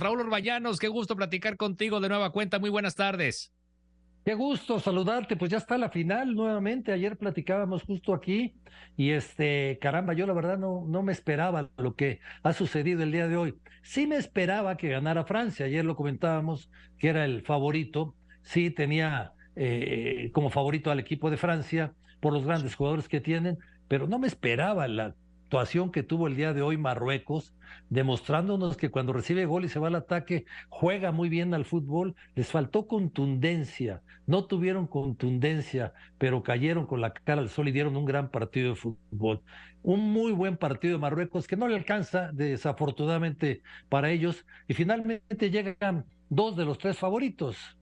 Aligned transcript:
Raúl 0.00 0.20
Orbañanos, 0.20 0.78
qué 0.78 0.88
gusto 0.88 1.14
platicar 1.14 1.56
contigo 1.56 2.00
de 2.00 2.08
nueva 2.08 2.30
cuenta. 2.30 2.58
Muy 2.58 2.70
buenas 2.70 2.94
tardes. 2.96 3.52
Qué 4.24 4.34
gusto 4.34 4.80
saludarte, 4.80 5.36
pues 5.36 5.50
ya 5.50 5.58
está 5.58 5.78
la 5.78 5.88
final 5.88 6.34
nuevamente. 6.34 6.92
Ayer 6.92 7.16
platicábamos 7.16 7.84
justo 7.84 8.12
aquí 8.12 8.54
y 8.96 9.10
este, 9.10 9.78
caramba, 9.80 10.12
yo 10.12 10.26
la 10.26 10.34
verdad 10.34 10.58
no, 10.58 10.84
no 10.86 11.02
me 11.02 11.12
esperaba 11.12 11.70
lo 11.78 11.94
que 11.94 12.20
ha 12.42 12.52
sucedido 12.52 13.02
el 13.02 13.12
día 13.12 13.28
de 13.28 13.36
hoy. 13.36 13.54
Sí 13.82 14.06
me 14.06 14.16
esperaba 14.16 14.76
que 14.76 14.88
ganara 14.88 15.24
Francia. 15.24 15.66
Ayer 15.66 15.84
lo 15.84 15.96
comentábamos 15.96 16.70
que 16.98 17.08
era 17.08 17.24
el 17.24 17.42
favorito. 17.42 18.14
Sí 18.42 18.70
tenía 18.70 19.32
eh, 19.56 20.30
como 20.32 20.50
favorito 20.50 20.90
al 20.90 21.00
equipo 21.00 21.30
de 21.30 21.36
Francia 21.36 21.94
por 22.20 22.32
los 22.32 22.44
grandes 22.44 22.74
jugadores 22.74 23.08
que 23.08 23.20
tienen, 23.20 23.58
pero 23.88 24.06
no 24.06 24.18
me 24.18 24.26
esperaba 24.26 24.86
la 24.86 25.14
actuación 25.50 25.90
que 25.90 26.04
tuvo 26.04 26.28
el 26.28 26.36
día 26.36 26.54
de 26.54 26.62
hoy 26.62 26.76
Marruecos, 26.76 27.56
demostrándonos 27.88 28.76
que 28.76 28.92
cuando 28.92 29.12
recibe 29.12 29.46
gol 29.46 29.64
y 29.64 29.68
se 29.68 29.80
va 29.80 29.88
al 29.88 29.96
ataque, 29.96 30.44
juega 30.68 31.10
muy 31.10 31.28
bien 31.28 31.54
al 31.54 31.64
fútbol. 31.64 32.14
Les 32.36 32.46
faltó 32.46 32.86
contundencia, 32.86 34.00
no 34.26 34.44
tuvieron 34.44 34.86
contundencia, 34.86 35.92
pero 36.18 36.44
cayeron 36.44 36.86
con 36.86 37.00
la 37.00 37.12
cara 37.12 37.40
al 37.40 37.48
sol 37.48 37.66
y 37.66 37.72
dieron 37.72 37.96
un 37.96 38.04
gran 38.04 38.30
partido 38.30 38.70
de 38.70 38.76
fútbol. 38.76 39.42
Un 39.82 40.12
muy 40.12 40.30
buen 40.30 40.56
partido 40.56 40.94
de 40.94 41.00
Marruecos 41.00 41.48
que 41.48 41.56
no 41.56 41.66
le 41.66 41.74
alcanza, 41.74 42.30
desafortunadamente, 42.32 43.62
para 43.88 44.10
ellos. 44.12 44.46
Y 44.68 44.74
finalmente 44.74 45.50
llegan 45.50 46.06
dos 46.28 46.56
de 46.56 46.64
los 46.64 46.78
tres 46.78 46.96
favoritos, 46.96 47.76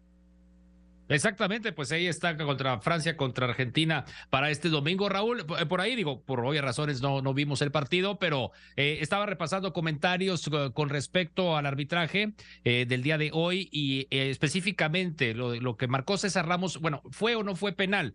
Exactamente, 1.09 1.73
pues 1.73 1.91
ahí 1.91 2.07
está 2.07 2.37
contra 2.37 2.81
Francia, 2.81 3.17
contra 3.17 3.47
Argentina 3.47 4.05
para 4.31 4.51
este 4.51 4.69
domingo. 4.69 5.09
Raúl, 5.09 5.45
eh, 5.59 5.67
por 5.67 5.81
ahí 5.81 5.97
digo, 5.97 6.23
por 6.23 6.45
obvias 6.45 6.65
razones 6.65 7.01
no, 7.01 7.23
no 7.23 7.33
vimos 7.33 7.63
el 7.63 7.71
partido, 7.71 8.19
pero 8.19 8.53
eh, 8.77 8.99
estaba 9.01 9.25
repasando 9.27 9.73
comentarios 9.73 10.49
eh, 10.49 10.71
con 10.75 10.91
respecto 10.91 11.57
al 11.57 11.67
arbitraje 11.67 12.35
del 12.65 13.03
día 13.03 13.19
de 13.19 13.31
hoy 13.33 13.69
y 13.73 14.07
específicamente 14.11 15.33
lo, 15.35 15.55
lo, 15.57 15.77
que 15.77 15.87
marcó 15.87 16.19
César 16.19 16.47
Ramos, 16.47 16.81
bueno, 16.81 17.03
fue 17.11 17.35
o 17.35 17.43
no 17.43 17.57
fue 17.57 17.73
penal. 17.73 18.15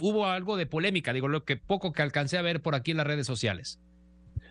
hubo 0.00 0.26
algo 0.26 0.56
de 0.56 0.66
polémica, 0.66 1.12
digo, 1.12 1.28
lo 1.28 1.44
que 1.44 1.56
poco 1.56 1.92
que 1.92 2.02
alcancé 2.02 2.38
a 2.38 2.42
ver 2.42 2.60
por 2.60 2.74
aquí 2.74 2.90
en 2.90 2.98
las 2.98 3.06
redes 3.06 3.26
sociales. 3.26 3.80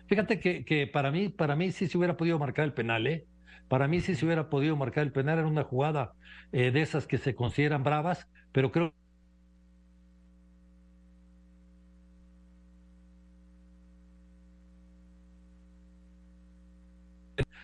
Fíjate 0.06 0.40
que, 0.40 0.64
que 0.64 0.86
para 0.86 1.10
mí, 1.10 1.28
para 1.28 1.56
mí 1.56 1.70
sí 1.72 1.86
se 1.86 1.96
hubiera 1.96 2.16
podido 2.16 2.38
marcar 2.38 2.64
el 2.64 2.72
penal, 2.72 3.06
¿eh? 3.06 3.26
Para 3.68 3.88
mí 3.88 4.00
sí 4.00 4.14
se 4.14 4.24
hubiera 4.24 4.48
podido 4.50 4.76
marcar 4.76 5.04
el 5.04 5.12
penal 5.12 5.38
en 5.38 5.46
una 5.46 5.64
jugada 5.64 6.14
eh, 6.52 6.70
de 6.70 6.82
esas 6.82 7.06
que 7.06 7.18
se 7.18 7.34
consideran 7.34 7.82
bravas, 7.84 8.28
pero 8.52 8.70
creo 8.70 8.92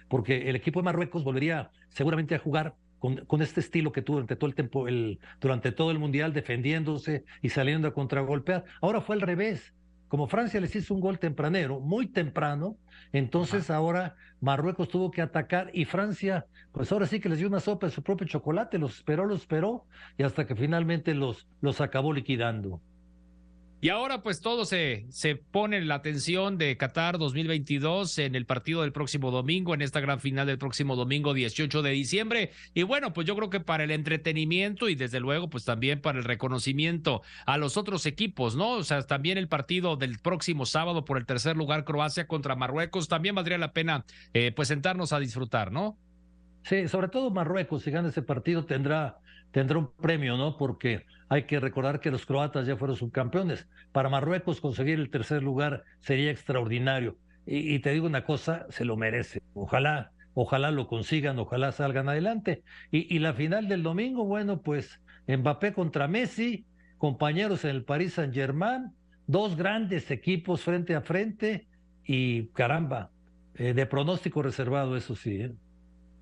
porque 0.08 0.50
el 0.50 0.56
equipo 0.56 0.80
de 0.80 0.84
Marruecos 0.84 1.22
volvería 1.22 1.70
seguramente 1.88 2.34
a 2.34 2.38
jugar 2.40 2.74
con, 2.98 3.24
con, 3.26 3.42
este 3.42 3.60
estilo 3.60 3.92
que 3.92 4.02
tuvo 4.02 4.16
durante 4.16 4.36
todo 4.36 4.48
el 4.48 4.54
tiempo, 4.56 4.88
el, 4.88 5.20
durante 5.40 5.72
todo 5.72 5.92
el 5.92 6.00
mundial, 6.00 6.32
defendiéndose 6.32 7.24
y 7.42 7.50
saliendo 7.50 7.86
a 7.88 7.94
contragolpear. 7.94 8.64
Ahora 8.82 9.00
fue 9.00 9.14
al 9.14 9.22
revés 9.22 9.72
como 10.10 10.26
Francia 10.26 10.60
les 10.60 10.74
hizo 10.74 10.92
un 10.92 11.00
gol 11.00 11.20
tempranero, 11.20 11.78
muy 11.78 12.08
temprano, 12.08 12.76
entonces 13.12 13.70
ahora 13.70 14.16
Marruecos 14.40 14.88
tuvo 14.88 15.12
que 15.12 15.22
atacar 15.22 15.70
y 15.72 15.84
Francia, 15.84 16.46
pues 16.72 16.90
ahora 16.90 17.06
sí 17.06 17.20
que 17.20 17.28
les 17.28 17.38
dio 17.38 17.46
una 17.46 17.60
sopa 17.60 17.86
de 17.86 17.92
su 17.92 18.02
propio 18.02 18.26
chocolate, 18.26 18.76
los 18.78 18.96
esperó, 18.96 19.24
los 19.24 19.42
esperó 19.42 19.86
y 20.18 20.24
hasta 20.24 20.48
que 20.48 20.56
finalmente 20.56 21.14
los, 21.14 21.46
los 21.60 21.80
acabó 21.80 22.12
liquidando. 22.12 22.80
Y 23.82 23.88
ahora 23.88 24.22
pues 24.22 24.42
todo 24.42 24.66
se, 24.66 25.06
se 25.08 25.36
pone 25.36 25.78
en 25.78 25.88
la 25.88 25.94
atención 25.94 26.58
de 26.58 26.76
Qatar 26.76 27.16
2022 27.16 28.18
en 28.18 28.34
el 28.34 28.44
partido 28.44 28.82
del 28.82 28.92
próximo 28.92 29.30
domingo, 29.30 29.72
en 29.72 29.80
esta 29.80 30.00
gran 30.00 30.20
final 30.20 30.46
del 30.46 30.58
próximo 30.58 30.96
domingo 30.96 31.32
18 31.32 31.80
de 31.80 31.90
diciembre. 31.90 32.50
Y 32.74 32.82
bueno, 32.82 33.14
pues 33.14 33.26
yo 33.26 33.34
creo 33.36 33.48
que 33.48 33.60
para 33.60 33.84
el 33.84 33.90
entretenimiento 33.90 34.88
y 34.90 34.96
desde 34.96 35.18
luego 35.18 35.48
pues 35.48 35.64
también 35.64 36.02
para 36.02 36.18
el 36.18 36.24
reconocimiento 36.24 37.22
a 37.46 37.56
los 37.56 37.78
otros 37.78 38.04
equipos, 38.04 38.54
¿no? 38.54 38.72
O 38.72 38.84
sea, 38.84 39.02
también 39.02 39.38
el 39.38 39.48
partido 39.48 39.96
del 39.96 40.18
próximo 40.18 40.66
sábado 40.66 41.06
por 41.06 41.16
el 41.16 41.24
tercer 41.24 41.56
lugar 41.56 41.84
Croacia 41.84 42.26
contra 42.26 42.56
Marruecos, 42.56 43.08
también 43.08 43.34
valdría 43.34 43.56
la 43.56 43.72
pena 43.72 44.04
eh, 44.34 44.52
pues 44.54 44.68
sentarnos 44.68 45.14
a 45.14 45.20
disfrutar, 45.20 45.72
¿no? 45.72 45.96
Sí, 46.64 46.88
sobre 46.88 47.08
todo 47.08 47.30
Marruecos, 47.30 47.82
si 47.82 47.90
gana 47.90 48.10
ese 48.10 48.22
partido 48.22 48.66
tendrá, 48.66 49.18
tendrá 49.52 49.78
un 49.78 49.90
premio, 49.92 50.36
¿no? 50.36 50.56
Porque 50.56 51.04
hay 51.28 51.44
que 51.44 51.60
recordar 51.60 52.00
que 52.00 52.10
los 52.10 52.26
croatas 52.26 52.66
ya 52.66 52.76
fueron 52.76 52.96
subcampeones. 52.96 53.68
Para 53.92 54.08
Marruecos 54.08 54.60
conseguir 54.60 54.98
el 54.98 55.10
tercer 55.10 55.42
lugar 55.42 55.84
sería 56.00 56.30
extraordinario. 56.30 57.16
Y, 57.46 57.78
te 57.80 57.90
digo 57.92 58.06
una 58.06 58.24
cosa, 58.24 58.66
se 58.68 58.84
lo 58.84 58.96
merece. 58.96 59.42
Ojalá, 59.54 60.12
ojalá 60.34 60.70
lo 60.70 60.86
consigan, 60.86 61.38
ojalá 61.38 61.72
salgan 61.72 62.08
adelante. 62.08 62.62
Y, 62.90 63.18
la 63.18 63.32
final 63.32 63.68
del 63.68 63.82
domingo, 63.82 64.24
bueno, 64.24 64.60
pues 64.60 65.00
Mbappé 65.26 65.72
contra 65.72 66.06
Messi, 66.06 66.66
compañeros 66.98 67.64
en 67.64 67.70
el 67.70 67.84
Paris 67.84 68.14
Saint 68.14 68.34
Germain, 68.34 68.90
dos 69.26 69.56
grandes 69.56 70.10
equipos 70.10 70.62
frente 70.62 70.94
a 70.94 71.00
frente 71.00 71.66
y 72.04 72.46
caramba, 72.48 73.10
eh, 73.54 73.72
de 73.72 73.86
pronóstico 73.86 74.42
reservado, 74.42 74.96
eso 74.96 75.14
sí. 75.14 75.42
¿eh? 75.42 75.52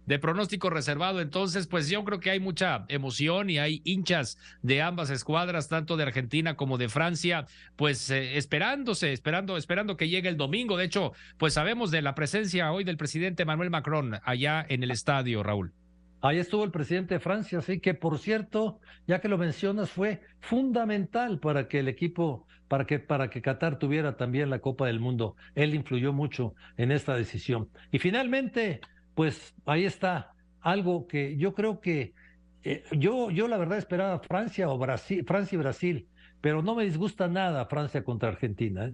De 0.09 0.19
pronóstico 0.19 0.71
reservado. 0.71 1.21
Entonces, 1.21 1.67
pues 1.67 1.91
yo 1.91 2.03
creo 2.03 2.19
que 2.19 2.31
hay 2.31 2.41
mucha 2.41 2.87
emoción 2.89 3.51
y 3.51 3.59
hay 3.59 3.83
hinchas 3.85 4.39
de 4.63 4.81
ambas 4.81 5.11
escuadras, 5.11 5.69
tanto 5.69 5.99
de 5.99 6.05
Argentina 6.05 6.57
como 6.57 6.79
de 6.79 6.89
Francia, 6.89 7.45
pues 7.77 8.09
eh, 8.11 8.39
esperándose, 8.39 9.13
esperando, 9.13 9.59
esperando 9.59 9.99
que 9.99 10.09
llegue 10.09 10.31
el 10.31 10.39
domingo. 10.39 10.79
De 10.79 10.87
hecho, 10.87 11.13
pues 11.37 11.53
sabemos 11.53 11.91
de 11.91 12.01
la 12.01 12.15
presencia 12.15 12.73
hoy 12.73 12.85
del 12.85 12.97
presidente 12.97 13.45
Manuel 13.45 13.69
Macron 13.69 14.19
allá 14.25 14.65
en 14.67 14.83
el 14.83 14.91
estadio, 14.91 15.43
Raúl. 15.43 15.75
Ahí 16.23 16.39
estuvo 16.39 16.65
el 16.65 16.71
presidente 16.71 17.15
de 17.15 17.21
Francia, 17.21 17.59
así 17.59 17.79
que 17.79 17.93
por 17.93 18.19
cierto, 18.19 18.81
ya 19.07 19.21
que 19.21 19.29
lo 19.29 19.37
mencionas, 19.37 19.91
fue 19.91 20.23
fundamental 20.41 21.39
para 21.39 21.69
que 21.69 21.81
el 21.81 21.89
equipo, 21.89 22.47
para 22.67 22.87
que, 22.87 22.99
para 22.99 23.29
que 23.29 23.43
Qatar 23.43 23.79
tuviera 23.79 24.17
también 24.17 24.49
la 24.49 24.61
Copa 24.61 24.87
del 24.87 25.01
Mundo. 25.01 25.37
Él 25.55 25.75
influyó 25.75 26.15
mucho 26.15 26.55
en 26.79 26.93
esta 26.93 27.15
decisión. 27.15 27.69
Y 27.93 27.99
finalmente, 27.99 28.81
pues 29.19 29.53
ahí 29.67 29.85
está 29.85 30.31
algo 30.61 31.09
que 31.09 31.37
yo 31.37 31.53
creo 31.53 31.81
que 31.81 32.15
eh, 32.63 32.85
yo, 32.93 33.33
yo 33.33 33.49
la 33.49 33.57
verdad 33.57 33.77
esperaba 33.77 34.21
Francia 34.21 34.69
o 34.69 34.79
Brasil, 34.79 35.25
Francia 35.27 35.57
y 35.57 35.59
Brasil, 35.59 36.09
pero 36.41 36.63
no 36.63 36.77
me 36.77 36.85
disgusta 36.85 37.27
nada 37.27 37.67
Francia 37.67 38.05
contra 38.05 38.29
Argentina. 38.29 38.87
¿eh? 38.87 38.93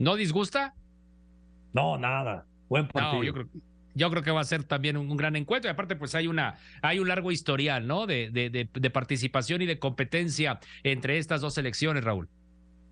¿No 0.00 0.16
disgusta? 0.16 0.74
No, 1.72 1.96
nada. 1.96 2.44
Buen 2.68 2.88
partido. 2.88 3.22
yo 3.22 3.32
creo, 3.32 3.46
yo 3.94 4.10
creo 4.10 4.24
que 4.24 4.32
va 4.32 4.40
a 4.40 4.44
ser 4.44 4.64
también 4.64 4.96
un, 4.96 5.16
gran 5.16 5.36
encuentro. 5.36 5.70
Y 5.70 5.74
aparte, 5.74 5.94
pues 5.94 6.16
hay 6.16 6.26
una, 6.26 6.56
hay 6.82 6.98
un 6.98 7.06
largo 7.06 7.30
historial, 7.30 7.86
¿no? 7.86 8.08
De, 8.08 8.30
de, 8.32 8.50
de, 8.50 8.90
participación 8.90 9.62
y 9.62 9.66
de 9.66 9.78
competencia 9.78 10.58
entre 10.82 11.18
estas 11.18 11.40
dos 11.40 11.54
selecciones, 11.54 12.02
Raúl. 12.02 12.28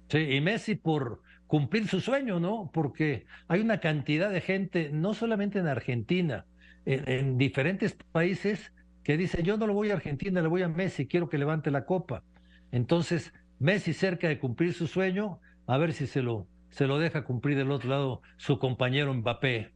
Sí, 0.09 0.19
y 0.19 0.41
Messi 0.41 0.77
por, 0.77 1.21
cumplir 1.49 1.89
su 1.89 2.01
sueño, 2.01 2.39
¿no? 2.39 2.71
Porque 2.73 3.27
hay 3.49 3.61
una 3.61 3.81
cantidad 3.81 4.31
de 4.31 4.41
gente, 4.41 4.91
no 4.93 5.15
solamente 5.15 5.59
en 5.59 5.67
Argentina, 5.67 6.47
en, 6.85 7.37
diferentes 7.37 7.97
países, 8.13 8.73
que 9.03 9.17
dice, 9.17 9.43
yo 9.43 9.57
no 9.57 9.67
lo 9.67 9.73
voy 9.75 9.91
a 9.91 9.95
Argentina, 9.95 10.43
le 10.43 10.49
voy 10.49 10.63
a 10.63 10.69
Messi, 10.69 11.09
quiero 11.09 11.29
que 11.29 11.39
levante 11.39 11.71
la 11.71 11.87
copa. 11.87 12.23
Entonces, 12.71 13.33
Messi 13.59 13.95
cerca 13.95 14.29
de 14.29 14.39
cumplir 14.39 14.75
su 14.75 14.87
sueño, 14.87 15.41
a 15.67 15.79
ver 15.79 15.95
si 15.95 16.07
se 16.07 16.23
lo, 16.23 16.47
se 16.71 16.87
lo 16.87 16.99
deja 16.99 17.25
cumplir 17.25 17.57
del 17.57 17.73
otro 17.73 17.91
lado 17.91 18.23
su 18.37 18.59
compañero 18.59 19.13
Mbappé. 19.15 19.73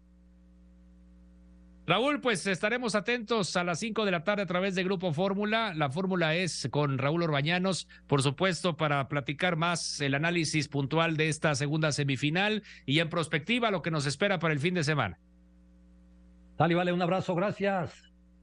Raúl, 1.85 2.21
pues 2.21 2.47
estaremos 2.47 2.95
atentos 2.95 3.57
a 3.57 3.65
las 3.65 3.81
5 3.81 4.05
de 4.05 4.13
la 4.13 4.23
tarde 4.23 4.43
a 4.43 4.47
través 4.47 4.77
de 4.77 4.85
Grupo 4.85 5.13
Fórmula. 5.13 5.75
La 5.75 5.91
fórmula 5.91 6.37
es 6.37 6.69
con 6.71 6.97
Raúl 6.97 7.25
Orbañanos, 7.25 7.89
por 8.07 8.23
supuesto, 8.23 8.77
para 8.77 9.09
platicar 9.09 9.57
más 9.57 10.01
el 10.01 10.15
análisis 10.15 10.69
puntual 10.69 11.17
de 11.17 11.29
esta 11.29 11.57
segunda 11.57 11.91
semifinal 11.91 12.63
y 12.87 13.01
en 13.01 13.09
prospectiva 13.09 13.73
lo 13.73 13.83
que 13.83 13.91
nos 13.91 14.07
espera 14.07 14.39
para 14.39 14.55
el 14.55 14.61
fin 14.61 14.75
de 14.75 14.85
semana. 14.85 15.19
Dale, 16.57 16.77
vale, 16.77 16.93
un 16.93 17.03
abrazo, 17.03 17.35
gracias. 17.35 18.12